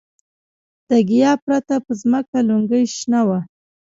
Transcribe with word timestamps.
د 0.89 0.91
ګیاه 1.09 1.35
پرته 1.45 1.75
په 1.85 1.91
ځمکه 2.01 2.37
لونګۍ 2.47 2.83
شنه 2.97 3.21
وه. 3.27 3.39